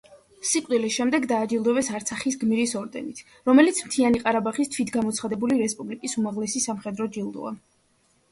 [0.51, 3.19] სიკვდილის შემდეგ დააჯილდოვეს არცახის გმირის ორდენით,
[3.49, 7.53] რომელიც მთიანი ყარაბაღის თვითგამოცხადებული რესპუბლიკის უმაღლესი სამხედრო ჯილდოა.